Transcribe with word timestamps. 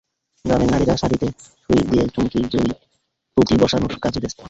গ্রামের 0.45 0.69
নারীরা 0.71 0.95
শাড়িতে 0.97 1.27
সুই 1.63 1.81
দিয়ে 1.89 2.05
চুমকি, 2.07 2.39
জরি, 2.53 2.71
পুঁতি 3.37 3.55
বসানোর 3.57 3.93
কাজে 4.01 4.19
ব্যস্ত। 4.19 4.39